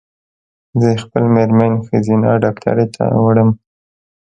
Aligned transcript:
زه 0.81 0.89
خپل 1.03 1.23
مېرمن 1.35 1.71
ښځېنه 1.85 2.29
ډاکټري 2.43 2.85
ته 2.95 3.05
وړم 3.23 3.49